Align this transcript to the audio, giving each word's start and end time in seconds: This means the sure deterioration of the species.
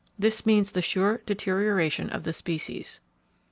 This 0.17 0.47
means 0.47 0.71
the 0.71 0.81
sure 0.81 1.19
deterioration 1.27 2.09
of 2.09 2.23
the 2.23 2.33
species. 2.33 3.01